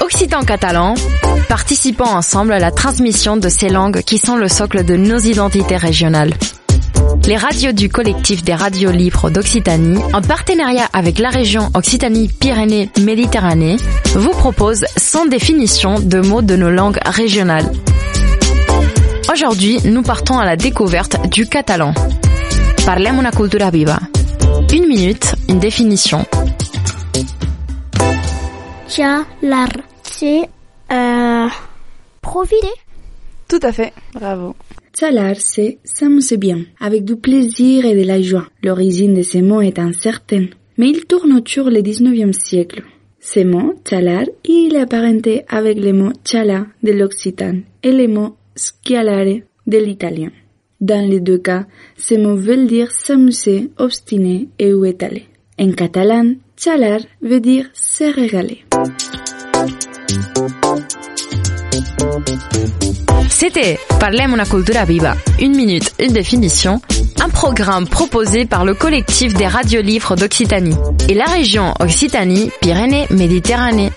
[0.00, 0.94] Occitan catalan,
[1.48, 5.76] participons ensemble à la transmission de ces langues qui sont le socle de nos identités
[5.76, 6.34] régionales.
[7.26, 13.76] Les radios du collectif des radios libres d'Occitanie, en partenariat avec la région Occitanie-Pyrénées-Méditerranée,
[14.14, 17.70] vous proposent sans définition de mots de nos langues régionales.
[19.32, 21.94] Aujourd'hui, nous partons à la découverte du catalan.
[22.84, 23.98] Parlem cultura viva.
[24.72, 26.24] Une minute, une définition.
[28.88, 29.68] Chalar,
[30.02, 30.42] c'est
[30.92, 31.48] euh,
[32.20, 32.66] profiter.
[33.48, 34.54] Tout à fait, bravo.
[34.98, 38.46] Chalar, c'est s'amuser bien, avec du plaisir et de la joie.
[38.62, 42.82] L'origine de ces mots est incertaine, mais il tourne autour du 19e siècle.
[43.20, 48.36] Ce mot, chalar, il est apparenté avec le mot chala de l'occitan et le mot
[48.54, 50.30] scialare de l'italien.
[50.80, 51.64] Dans les deux cas,
[51.96, 55.26] ce mot veut dire s'amuser, obstiner et ou étaler.
[55.58, 58.64] En catalan, chalar veut dire se régaler.
[63.30, 65.16] C'était Parlem una cultura viva.
[65.40, 66.80] Une minute, une définition.
[67.22, 70.74] Un programme proposé par le collectif des radios livres d'Occitanie
[71.08, 73.92] et la région Occitanie-Pyrénées-Méditerranée.